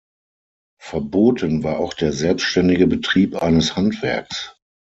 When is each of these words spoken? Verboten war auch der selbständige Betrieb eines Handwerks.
Verboten 0.81 1.61
war 1.63 1.77
auch 1.77 1.93
der 1.93 2.11
selbständige 2.11 2.87
Betrieb 2.87 3.39
eines 3.39 3.75
Handwerks. 3.75 4.59